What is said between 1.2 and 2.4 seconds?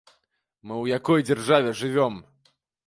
дзяржаве жывём?